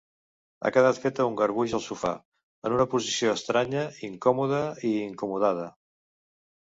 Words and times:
Ha 0.61 0.69
quedat 0.75 0.99
feta 1.01 1.25
un 1.31 1.35
garbuix 1.41 1.75
al 1.79 1.83
sofà, 1.87 2.13
en 2.69 2.77
una 2.77 2.87
posició 2.93 3.33
estranya, 3.39 3.83
incòmoda 4.09 4.63
i 4.93 4.95
incomodada. 5.09 5.67